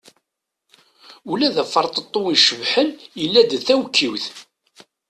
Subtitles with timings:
[1.31, 2.89] Ula d aferṭeṭṭu icebḥen,
[3.21, 4.25] yella d tawekkiwt.